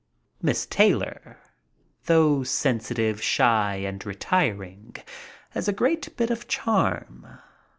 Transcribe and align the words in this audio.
Miss 0.41 0.65
Taylor, 0.65 1.37
though 2.07 2.41
sensitive, 2.41 3.21
shy, 3.21 3.75
and 3.75 4.03
retiring, 4.03 4.95
has 5.51 5.67
a 5.67 5.73
great 5.73 6.17
bit 6.17 6.31
of 6.31 6.47
charm. 6.47 7.37